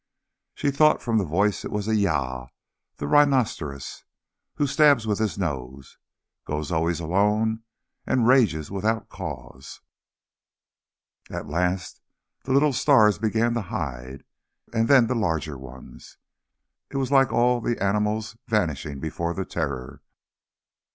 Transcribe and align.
But 0.55 0.59
she 0.59 0.71
thought 0.71 0.99
from 0.99 1.19
the 1.19 1.23
voice 1.25 1.63
it 1.63 1.69
was 1.69 1.85
Yaaa 1.87 2.49
the 2.97 3.05
rhinoceros, 3.05 4.03
who 4.55 4.65
stabs 4.65 5.05
with 5.05 5.19
his 5.19 5.37
nose, 5.37 5.99
goes 6.43 6.71
always 6.71 6.99
alone, 6.99 7.61
and 8.07 8.25
rages 8.27 8.71
without 8.71 9.09
cause. 9.09 9.81
At 11.29 11.47
last 11.47 12.01
the 12.45 12.51
little 12.51 12.73
stars 12.73 13.19
began 13.19 13.53
to 13.53 13.61
hide, 13.61 14.23
and 14.73 14.87
then 14.87 15.05
the 15.05 15.13
larger 15.13 15.55
ones. 15.55 16.17
It 16.89 16.97
was 16.97 17.11
like 17.11 17.31
all 17.31 17.61
the 17.61 17.77
animals 17.79 18.35
vanishing 18.47 18.99
before 19.01 19.35
the 19.35 19.45
Terror. 19.45 20.01